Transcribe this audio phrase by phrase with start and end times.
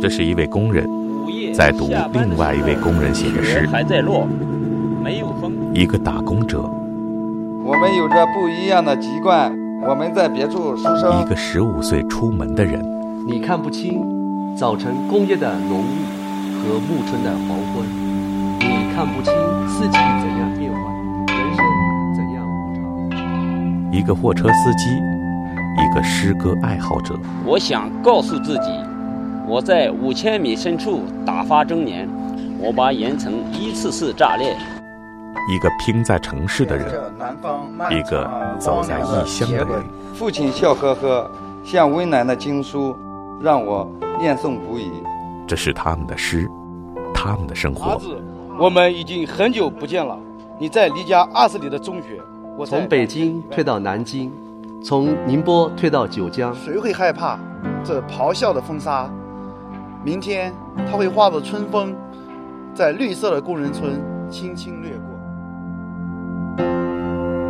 [0.00, 0.88] 这是一位工人
[1.54, 3.68] 在读另外一位工人写的诗。
[3.70, 4.26] 还在落，
[5.04, 5.52] 没有风。
[5.74, 6.58] 一个打工者。
[7.62, 9.52] 我们有着不一样的籍贯，
[9.86, 11.20] 我们在别处出生。
[11.20, 12.82] 一个十五岁出门的人。
[13.26, 14.00] 你看不清
[14.56, 15.84] 早晨工业的浓雾
[16.62, 17.86] 和暮春的黄昏，
[18.58, 19.32] 你看不清
[19.68, 21.62] 四季怎样变换，人生
[22.16, 23.92] 怎样无常。
[23.92, 24.88] 一个货车司机，
[25.76, 27.14] 一个诗歌爱好者。
[27.44, 28.70] 我想告诉自己，
[29.50, 32.08] 我在五千米深处打发中年，
[32.60, 34.56] 我把岩层一次次炸裂。
[35.52, 36.86] 一个拼在城市的人，
[37.90, 39.82] 一个走在异乡的人。
[40.14, 41.28] 父亲笑呵呵，
[41.64, 42.96] 像温暖的经书。
[43.42, 43.90] 让我
[44.20, 44.90] 念诵不已。
[45.48, 46.46] 这是他们的诗，
[47.14, 47.92] 他们的生活。
[47.92, 48.22] 儿子，
[48.58, 50.14] 我们已经很久不见了。
[50.58, 52.20] 你在离家二十里的中学，
[52.58, 54.30] 我从北京退到南京，
[54.84, 56.54] 从宁波退到九江。
[56.54, 57.38] 谁会害怕
[57.82, 59.10] 这咆哮的风沙？
[60.02, 60.52] 明天
[60.90, 61.94] 它会化作春风，
[62.74, 66.64] 在绿色的工人村轻轻掠过。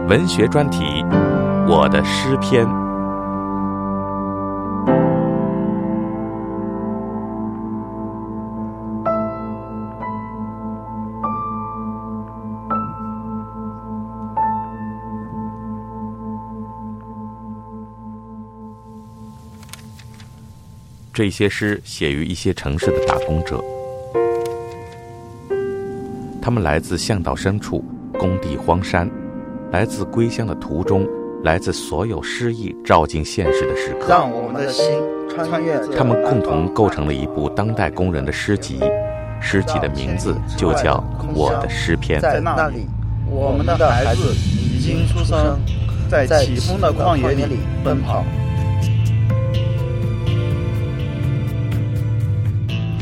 [0.08, 1.04] 文学专题，
[1.68, 2.66] 我的诗篇。
[21.12, 23.60] 这些诗写于一些城市的打工者，
[26.40, 27.84] 他们来自巷道深处、
[28.16, 29.10] 工地荒山，
[29.72, 31.04] 来自归乡的途中，
[31.42, 34.06] 来自所有诗意照进现实的时刻。
[34.08, 34.84] 让我们的心
[35.28, 35.80] 穿越。
[35.96, 38.78] 他们共同构成了一部当代工人的诗集，
[39.40, 40.96] 诗集的名字就叫
[41.34, 42.20] 《我的诗篇》。
[42.22, 42.86] 在那里，
[43.28, 45.58] 我们的孩子已经出生，
[46.08, 48.24] 在起风的旷野里奔跑。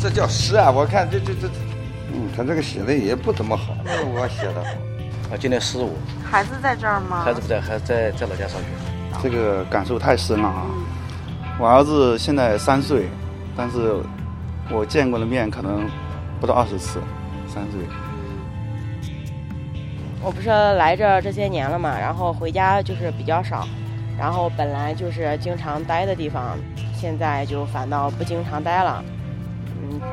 [0.08, 0.70] 这叫诗啊！
[0.70, 1.48] 我看这这这，
[2.14, 3.76] 嗯，他这个写的也不怎么好。
[3.84, 4.70] 我写的好。
[5.30, 5.98] 啊，今年十五。
[6.24, 7.22] 孩子在这儿吗？
[7.22, 8.66] 孩子不在，孩子在在老家上学。
[9.22, 10.64] 这个感受太深了啊！
[11.58, 13.06] 我儿子现在三岁，
[13.54, 13.96] 但是
[14.70, 15.86] 我见过的面可能
[16.40, 17.00] 不到二十次。
[17.46, 17.80] 三岁。
[20.22, 23.68] 我不是来这这些年了嘛，然后回家就是比较少，
[24.18, 26.56] 然后本来就是经常待的地方，
[26.94, 29.04] 现在就反倒不经常待了。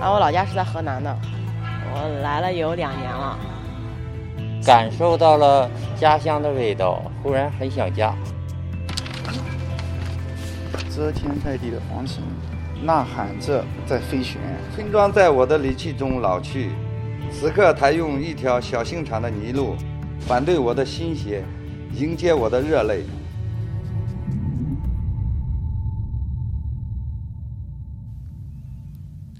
[0.01, 1.17] 啊，我老家是在河南的，
[1.93, 3.37] 我来了有两年了，
[4.65, 8.13] 感受到了家乡的味道，忽然很想家。
[10.95, 12.23] 遮天盖地的黄尘，
[12.83, 14.39] 呐喊着在飞旋。
[14.73, 16.71] 村庄在我的离去中老去，
[17.31, 19.75] 此刻他用一条小径长的泥路，
[20.21, 21.43] 反对我的心血，
[21.93, 23.03] 迎接我的热泪。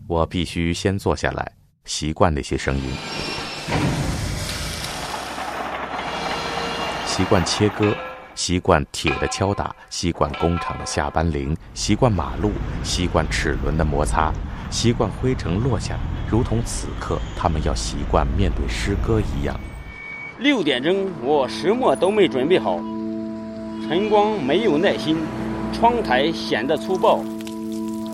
[0.07, 1.51] 我必须先坐下来，
[1.83, 2.83] 习惯那些声音，
[7.07, 7.91] 习惯切割，
[8.35, 12.51] 习惯铁的敲打，习惯工厂的下班铃，习惯马路，
[12.83, 14.31] 习惯齿轮的摩擦，
[14.69, 15.97] 习惯灰尘落下，
[16.29, 19.59] 如同此刻他们要习惯面对诗歌一样。
[20.37, 22.77] 六点钟，我什么都没准备好，
[23.87, 25.17] 晨光没有耐心，
[25.73, 27.23] 窗台显得粗暴，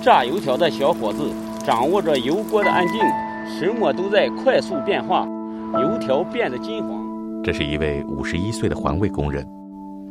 [0.02, 1.29] 炸油条的小伙子。
[1.61, 2.99] 掌握着油锅的安静，
[3.47, 5.27] 什么都在快速变化，
[5.73, 6.99] 油条变得金黄。
[7.44, 9.47] 这是一位五十一岁的环卫工人，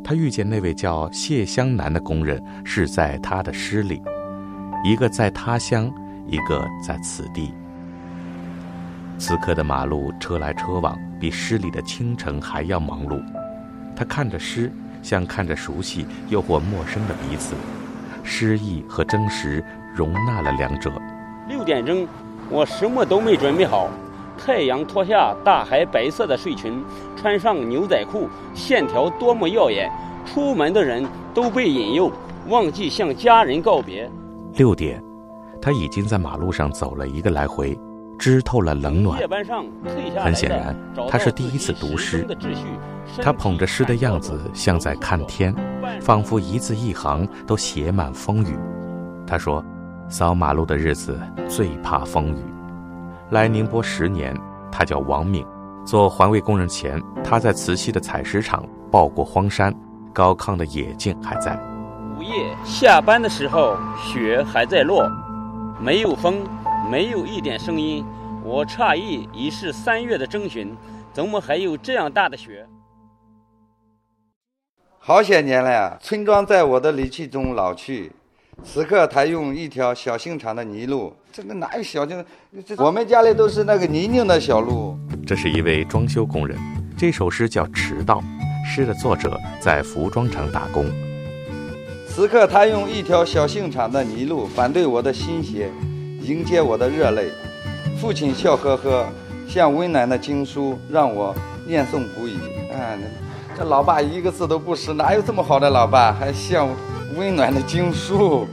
[0.03, 4.01] 他遇见那位叫谢湘南的工人，是在他的诗里，
[4.85, 5.91] 一个在他乡，
[6.25, 7.53] 一个在此地。
[9.17, 13.21] 此刻的马路车来车往，比诗里的清晨还要忙碌。
[13.95, 14.71] 他看着诗，
[15.03, 17.55] 像看着熟悉又或陌生的彼此，
[18.23, 19.63] 诗意和真实
[19.93, 20.91] 容纳了两者。
[21.47, 22.07] 六点钟，
[22.49, 23.89] 我什么都没准备好。
[24.37, 26.83] 太阳脱下大海白色的睡裙，
[27.15, 29.91] 穿上牛仔裤，线条多么耀眼。
[30.25, 32.11] 出门的人都被引诱，
[32.47, 34.09] 忘记向家人告别。
[34.53, 35.03] 六点，
[35.61, 37.77] 他已经在马路上走了一个来回，
[38.17, 39.19] 知透了冷暖。
[40.17, 40.75] 很显然，
[41.09, 42.25] 他是第一次读诗。
[43.21, 45.53] 他捧着诗的样子，像在看天，
[45.99, 48.57] 仿佛一字一行都写满风雨。
[49.27, 49.63] 他说。
[50.11, 51.17] 扫马路的日子
[51.47, 52.43] 最怕风雨。
[53.29, 54.37] 来宁波十年，
[54.69, 55.45] 他叫王敏。
[55.85, 59.73] 做环卫工人前，他在慈溪的采石场抱过荒山，
[60.13, 61.57] 高亢的野径还在。
[62.17, 65.09] 午夜下班的时候，雪还在落，
[65.79, 66.43] 没有风，
[66.91, 68.05] 没有一点声音。
[68.43, 70.75] 我诧异，已是三月的中旬，
[71.13, 72.67] 怎么还有这样大的雪？
[74.99, 78.11] 好些年了呀，村庄在我的离去中老去。
[78.63, 82.23] 此刻他用一条小径长的泥路，这个哪有小径？
[82.65, 84.97] 这我们家里都是那个泥泞的小路。
[85.25, 86.57] 这是一位装修工人，
[86.97, 88.15] 这首诗叫《迟到》，
[88.65, 90.85] 诗的作者在服装厂打工。
[92.07, 95.69] 此刻他用一条小径长的泥路，反对我的新鞋，
[96.21, 97.29] 迎接我的热泪。
[97.99, 99.05] 父亲笑呵呵，
[99.47, 101.35] 像温暖的经书，让我
[101.67, 102.35] 念诵不已。
[102.71, 102.97] 啊，
[103.57, 106.13] 这老爸一个字都不识，哪有这么好的老爸？
[106.13, 106.69] 还像
[107.15, 108.47] 温暖的经书。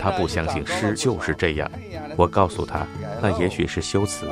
[0.00, 1.70] 他不相信诗就是这样。
[2.16, 2.86] 我告诉他，
[3.20, 4.28] 那也许是修辞，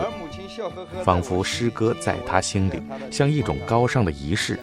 [1.04, 4.58] 仿佛诗歌在他心里像一种高尚的仪式。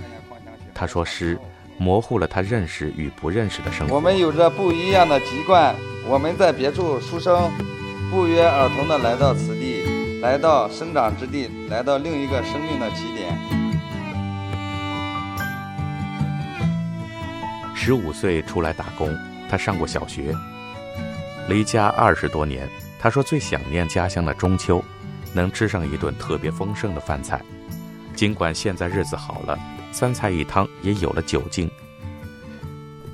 [0.73, 1.39] 他说诗
[1.77, 3.95] 模糊了他认识与不认识的生活。
[3.95, 5.75] 我们有着不一样的籍贯，
[6.07, 7.49] 我们在别处出生。
[8.09, 13.56] 不约而同的来到此地，来到生长之地，来到另一个生命的起点。
[17.87, 19.17] 十五岁出来打工，
[19.49, 20.35] 他上过小学，
[21.47, 22.67] 离家二十多年。
[22.99, 24.83] 他说最想念家乡的中秋，
[25.31, 27.41] 能吃上一顿特别丰盛的饭菜。
[28.13, 29.57] 尽管现在日子好了，
[29.93, 31.71] 三菜一汤也有了酒精。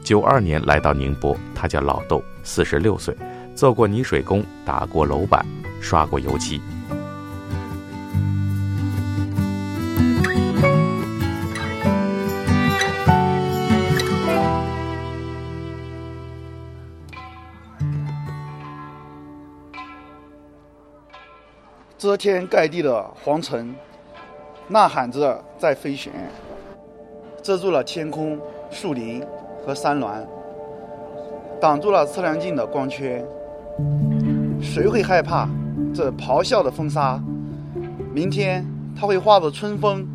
[0.03, 3.15] 九二年来到宁波，他叫老豆，四十六岁。
[3.55, 5.45] 做过泥水工，打过楼板，
[5.79, 6.59] 刷过油漆。
[22.03, 23.73] 遮天盖地的黄尘，
[24.67, 26.11] 呐喊着在飞旋，
[27.41, 28.37] 遮住了天空、
[28.69, 29.23] 树林
[29.65, 30.21] 和山峦，
[31.61, 33.25] 挡住了测量镜的光圈。
[34.61, 35.47] 谁会害怕
[35.95, 37.23] 这咆哮的风沙？
[38.13, 40.05] 明天它会化作春风，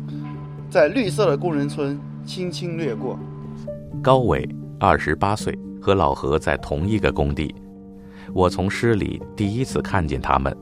[0.69, 3.17] 在绿色的工人村轻轻掠过。
[3.99, 4.47] 高伟
[4.79, 7.55] 二十八岁，和老何在同一个工地。
[8.31, 10.55] 我从诗里第一次看见他们，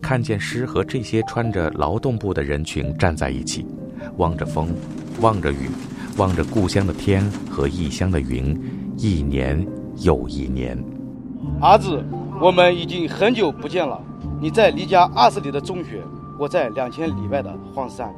[0.00, 3.66] 看见诗和这些穿着劳动布的人群站在一起，
[4.16, 4.68] 望着风，
[5.20, 5.68] 望着雨，
[6.16, 8.58] 望着故乡的天和异乡的云，
[8.96, 9.66] 一年
[9.98, 10.78] 又一年。
[11.60, 12.04] 儿子。
[12.40, 14.00] 我们已经很久不见了。
[14.40, 16.00] 你在离家二十里的中学，
[16.38, 18.14] 我在两千里外的荒山。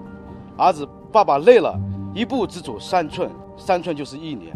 [0.59, 1.75] 儿子，爸爸累了，
[2.15, 4.55] 一步只走三寸，三寸就是一年。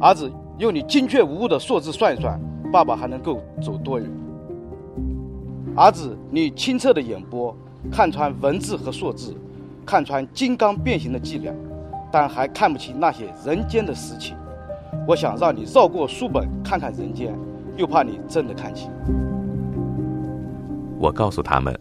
[0.00, 0.28] 儿子，
[0.58, 2.36] 用你精确无误的数字算一算，
[2.72, 4.10] 爸爸还能够走多远？
[5.76, 7.54] 儿子，你清澈的眼波
[7.92, 9.36] 看穿文字和数字，
[9.84, 11.54] 看穿金刚变形的伎俩，
[12.10, 14.34] 但还看不清那些人间的实情。
[15.06, 17.36] 我想让你绕过书本，看看人间。
[17.76, 18.90] 又怕你真的看清。
[20.98, 21.78] 我告诉他们，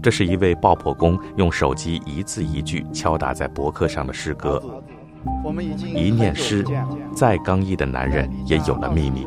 [0.00, 4.62] 这是一位爆破工用手机一字一句敲打在博客上的诗歌。
[5.92, 6.64] 一念诗，
[7.12, 9.26] 再刚毅的男人也有了秘密。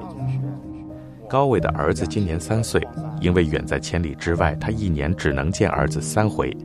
[1.30, 2.82] 高伟的儿子今年三岁，
[3.20, 6.56] 因为远在千里之外，他一年只能见儿子三回。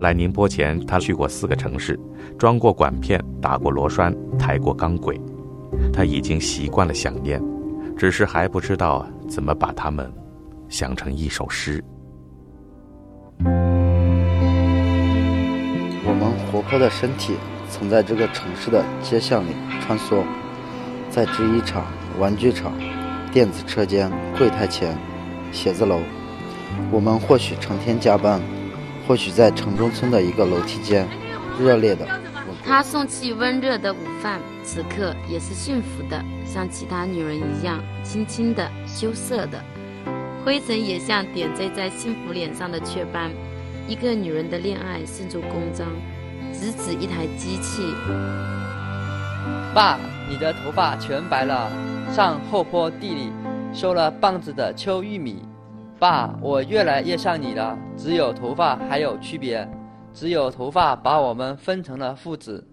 [0.00, 1.98] 来宁波前，他去过四个城市，
[2.38, 5.20] 装过管片，打过螺栓，抬过钢轨，
[5.92, 7.42] 他已经习惯了想念。
[7.96, 10.10] 只是还不知道怎么把它们
[10.68, 11.82] 想成一首诗。
[16.04, 17.34] 我们活泼的身体
[17.70, 20.22] 曾在这个城市的街巷里穿梭，
[21.10, 21.84] 在制衣厂、
[22.18, 22.72] 玩具厂、
[23.36, 24.96] 电子车间、柜台前、
[25.52, 26.00] 写字楼。
[26.90, 28.40] 我们或许成天加班，
[29.06, 31.06] 或许在城中村的一个楼梯间，
[31.60, 32.08] 热烈的。
[32.64, 39.62] 他送去温热的午饭，此刻也是幸福的，像其他女人一样，轻轻的、羞涩的，
[40.42, 43.30] 灰尘也像点缀在幸福脸上的雀斑。
[43.86, 45.86] 一个女人的恋爱胜出公章，
[46.54, 47.82] 直指一台机器。
[49.74, 51.70] 爸，你的头发全白了，
[52.16, 53.30] 上后坡地里
[53.74, 55.42] 收了棒子的秋玉米。
[55.98, 59.68] 爸，我越来越像你了，只有头发还有区别。
[60.14, 62.66] 只有头发把我们分成了父子。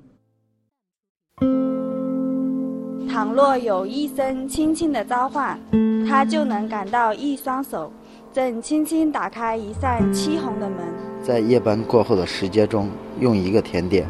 [3.11, 5.59] 倘若有一声轻轻的召唤，
[6.07, 7.91] 他就能感到一双手
[8.31, 10.77] 正轻轻打开一扇漆红的门。
[11.21, 12.87] 在夜班过后的时间中，
[13.19, 14.07] 用一个甜点，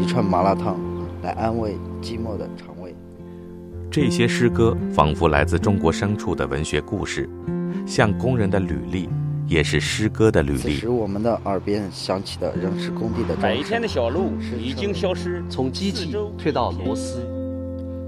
[0.00, 0.78] 一串麻辣烫，
[1.24, 2.75] 来安慰寂寞的肠胃。
[3.96, 7.26] 这些诗歌仿佛来自中国深处的文学故事，
[7.86, 9.08] 像工人的履历。
[9.46, 10.58] 也是诗歌的履历。
[10.58, 17.26] 此时，我们的耳边响起的仍是工地的白天的小路已经消失，从机器退到螺丝，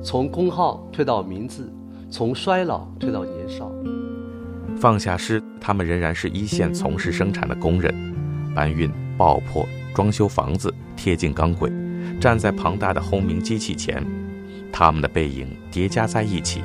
[0.02, 1.73] 从工号退到名字，
[2.11, 3.73] 从衰老退到年少。
[4.76, 7.95] 放下诗，他们仍然是一线从事生产的工人，
[8.54, 11.73] 搬运、爆破、装修房子、贴近钢轨，
[12.21, 14.04] 站在庞大的轰鸣机器前，
[14.73, 16.63] 他们的背影叠加在一起。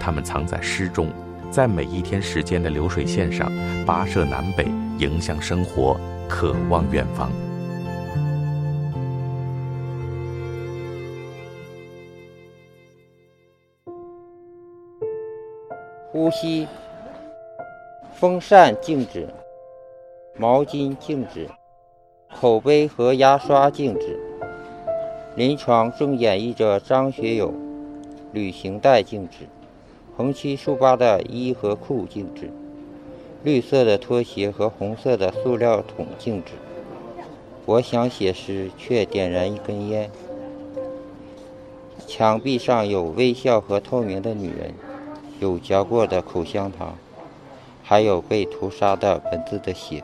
[0.00, 1.08] 他们藏在诗中，
[1.50, 3.50] 在每一天时间的流水线上
[3.86, 4.66] 跋涉南北，
[4.98, 7.30] 迎向生活，渴望远方。
[16.12, 16.68] 呼吸，
[18.14, 19.28] 风扇静止，
[20.36, 21.48] 毛巾静止，
[22.36, 24.23] 口杯和牙刷静止。
[25.36, 27.52] 临床正演绎着张学友，
[28.32, 29.46] 旅行袋静止，
[30.16, 32.50] 横七竖八的衣和裤静止，
[33.42, 36.52] 绿色的拖鞋和红色的塑料桶静止。
[37.66, 40.08] 我想写诗，却点燃一根烟。
[42.06, 44.72] 墙壁上有微笑和透明的女人。
[45.40, 46.96] 有嚼过的口香糖，
[47.82, 50.02] 还有被屠杀的蚊子的血。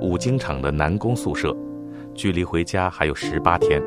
[0.00, 1.54] 五金厂的男工宿舍，
[2.16, 3.80] 距离回家还有十八天，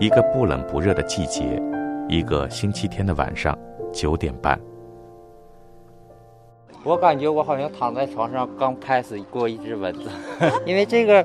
[0.00, 1.60] 一个不冷不热的季节，
[2.08, 3.56] 一个星期天的晚上
[3.92, 4.58] 九点半。
[6.82, 10.08] 我感觉我好像躺在床上刚拍死过一只蚊子，
[10.64, 11.24] 因为这个。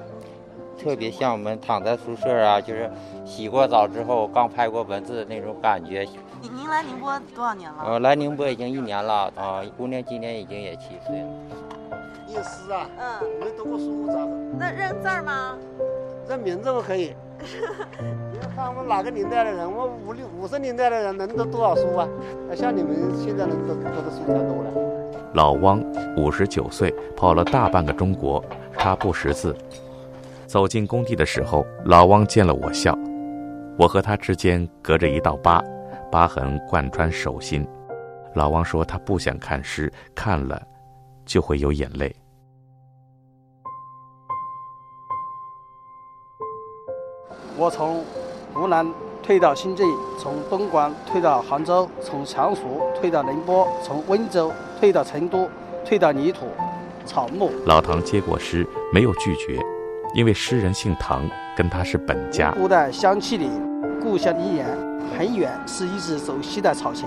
[0.81, 2.89] 特别像我们躺在宿舍啊，就是
[3.25, 6.07] 洗过澡之后刚拍过蚊子的那种感觉。
[6.41, 7.83] 您您来宁波多少年了？
[7.83, 11.27] 呃，来宁波已经一年了啊，姑娘今年已经也七岁了。
[12.25, 12.89] 念诗啊？
[12.97, 13.29] 嗯。
[13.41, 14.27] 没读过书咋的？
[14.57, 15.57] 那认字儿吗？
[16.29, 17.15] 这名字我可以。
[17.39, 19.67] 你看我们哪个年代的人？
[19.67, 22.07] 我五六五十年代的人能读多少书啊？
[22.55, 24.69] 像你们现在能读读的书太多了。
[25.33, 25.83] 老汪
[26.15, 28.45] 五十九岁，跑了大半个中国，
[28.77, 29.55] 他不识字。
[30.45, 32.95] 走进工地的时候，老汪见了我笑。
[33.75, 35.63] 我和他之间隔着一道疤，
[36.11, 37.67] 疤痕贯穿手心。
[38.35, 40.61] 老汪说他不想看诗，看了
[41.25, 42.15] 就会有眼泪。
[47.59, 48.01] 我从
[48.53, 48.89] 湖南
[49.21, 49.85] 退到新郑，
[50.17, 52.61] 从东莞退到杭州，从常熟
[52.95, 54.49] 退到宁波，从温州
[54.79, 55.45] 退到成都，
[55.83, 56.45] 退到泥土、
[57.05, 57.51] 草木。
[57.65, 59.59] 老唐接过诗，没有拒绝。
[60.15, 62.53] 因为诗人姓唐，跟他是本家。
[62.53, 63.49] 古代乡气里，
[64.01, 64.65] 故乡一眼
[65.17, 67.05] 很远，是一直走西的草鞋。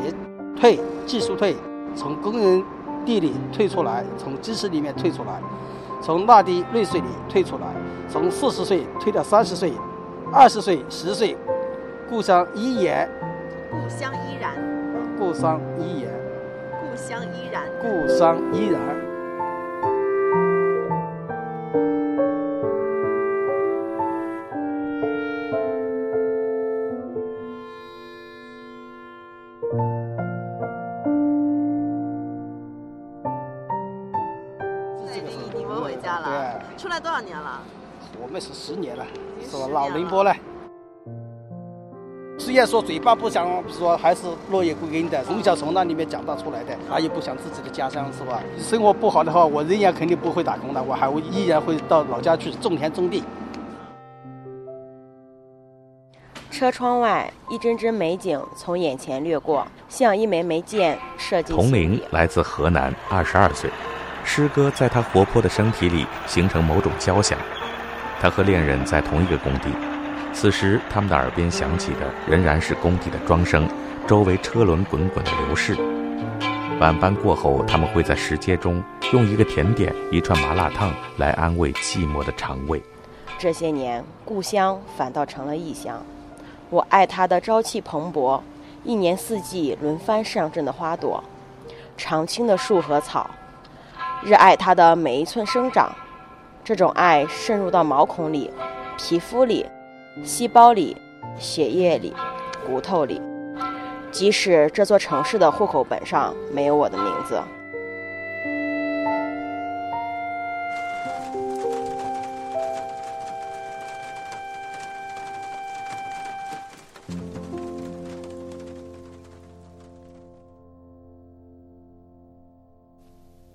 [0.55, 1.57] 退，技术退，
[1.97, 2.63] 从工人
[3.07, 5.41] 地里退出来，从知识里面退出来，
[6.03, 7.69] 从那滴泪水里退出来，
[8.07, 9.73] 从四十岁退到三十岁，
[10.35, 11.37] 二十岁、十岁，
[12.09, 13.07] 故乡依然，
[13.71, 14.55] 故乡依然，
[15.19, 16.11] 故乡依然，
[16.81, 18.81] 故乡依然，故乡依然。
[36.79, 37.61] 出来多少年了？
[38.21, 39.07] 我们是十年了，
[39.59, 39.81] 是吧？
[39.81, 40.35] 老宁波了。
[42.39, 45.23] 虽然说嘴巴不想说，还是落叶归根的。
[45.25, 48.43] 从小从那里面长大出来的，他也不想自己的家乡，是吧？
[48.59, 53.23] 生活不好的话，我仍然肯定不会打工的，我还会依然会到老家去种田种地。
[56.51, 61.55] 车窗外，一帧帧美景从眼前掠过，像一枚枚箭射进。
[61.55, 63.71] 童玲来自河南，二十二岁。
[64.25, 67.39] 诗歌在他活泼的身体里形成某种交响。
[68.23, 69.69] 他和恋人在同一个工地，
[70.33, 73.69] 此时他们的耳边响起的仍然是工地的桩声，
[74.07, 75.77] 周围车轮滚滚的流逝。
[76.79, 78.81] 晚班过后，他们会在石阶中
[79.13, 82.81] 用一个甜点、一串麻辣烫来安慰寂寞的肠胃。
[83.41, 86.01] 这些年，故乡反倒成了异乡。
[86.71, 88.41] 我爱它的朝气蓬勃，
[88.85, 91.21] 一年四季轮番上阵的花朵，
[91.97, 93.29] 常青的树和草。
[94.23, 95.93] 热爱它的每一寸生长，
[96.65, 98.51] 这种爱渗入到毛孔里、
[98.97, 99.67] 皮肤里、
[100.23, 100.97] 细胞里、
[101.37, 102.15] 血液里、
[102.65, 103.21] 骨头里，
[104.13, 107.43] 即使这座城市的户口本上没有我的名字。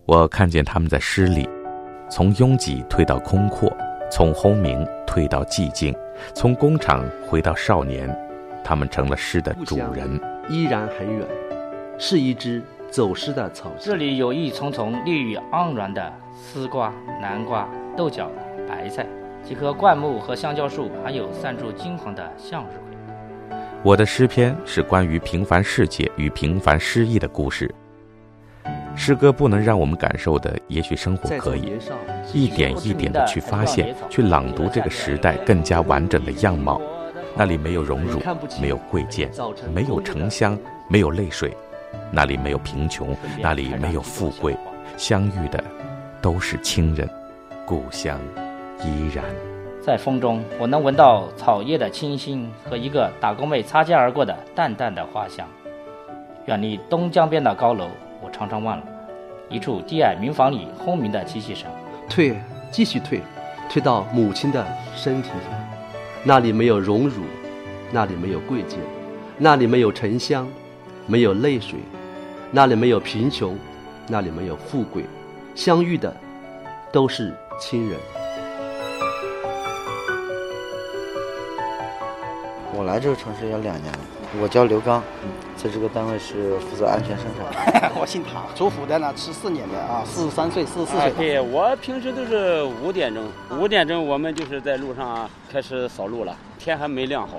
[0.05, 1.47] 我看见他们在诗里，
[2.09, 3.71] 从拥挤退到空阔，
[4.09, 5.93] 从轰鸣退到寂静，
[6.33, 8.09] 从工厂回到少年，
[8.63, 10.19] 他们成了诗的主人。
[10.49, 11.27] 依然很远，
[11.99, 13.69] 是一只走失的草。
[13.77, 18.31] 这里有一丛丛绿意盎然的丝瓜、南瓜、豆角、
[18.67, 19.05] 白菜，
[19.43, 23.57] 几棵灌木和香蕉树，还有散出金黄的向日葵。
[23.83, 27.69] 我的诗篇是关于平凡世界与平凡诗意的故事。
[28.97, 31.71] 诗歌不能让我们感受的，也许生活可以
[32.33, 36.81] 一点一点的去发现、去朗读这个时代更加完整的样貌。
[37.35, 38.19] 那里没有荣辱，
[38.59, 39.29] 没有贵贱，
[39.71, 40.57] 没有城乡，
[40.89, 41.55] 没有泪水，
[42.11, 44.57] 那里没有贫穷，那里没有富贵，
[44.97, 45.63] 相遇的
[46.19, 47.07] 都是亲人，
[47.65, 48.19] 故乡
[48.83, 49.23] 依然。
[49.79, 55.47] 在风中，我能闻到草叶的清新和一个打工妹擦肩而过的淡淡的花香。
[56.47, 57.87] 远离东江边的高楼，
[58.21, 58.83] 我常常忘了
[59.49, 61.69] 一处低矮民房里轰鸣的机器声。
[62.09, 62.37] 退，
[62.71, 63.21] 继续退，
[63.69, 65.55] 退到母亲的身体里，
[66.23, 67.23] 那里没有荣辱，
[67.91, 68.79] 那里没有贵贱，
[69.37, 70.47] 那里没有沉香，
[71.05, 71.79] 没有泪水，
[72.51, 73.57] 那里没有贫穷，
[74.07, 75.03] 那里没有富贵，
[75.53, 76.15] 相遇的
[76.91, 77.97] 都是亲人。
[82.73, 83.99] 我来这个城市有两年了，
[84.41, 85.01] 我叫刘刚，
[85.55, 87.91] 在这个单位是负责安全生产。
[87.99, 91.11] 我姓唐，做复旦呢，十四年的啊，四十三岁，四十四岁。
[91.11, 97.37] 对我平时都是五点钟，五点钟我们就是在路上啊开始扫路了，天还没亮好。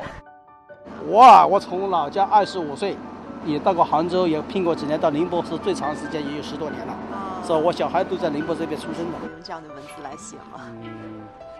[1.06, 2.96] 我啊，我从老家二十五岁，
[3.44, 6.96] 也到过杭州，也拼过几年，到宁波是最长时间，也有十多年了。
[7.44, 7.58] 是吧？
[7.58, 9.18] 我小孩都在宁波这边出生的。
[9.22, 10.66] 用这样的文字来写吗？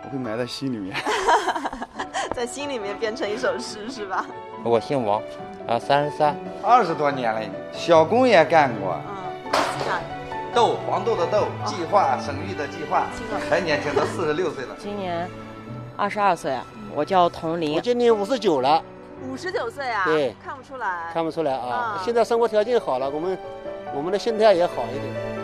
[0.03, 0.95] 我会埋在心里面。
[2.39, 4.25] 在心里面变成一首诗是吧？
[4.63, 5.21] 我姓王，
[5.67, 7.41] 啊，三十三，二十多年了，
[7.73, 8.97] 小工也干过。
[9.51, 9.99] 嗯，
[10.55, 13.07] 豆黄豆的豆，计划生育的计划，
[13.49, 14.75] 还年轻，都四十六岁了。
[14.79, 15.29] 今年
[15.97, 16.57] 二十二岁，
[16.95, 17.75] 我叫童林。
[17.75, 18.81] 我今年五十九了。
[19.29, 20.05] 五十九岁啊？
[20.05, 21.11] 对，看不出来。
[21.11, 22.01] 看不出来啊！
[22.05, 23.37] 现在生活条件好了，我们
[23.93, 25.38] 我们的心态也好一点。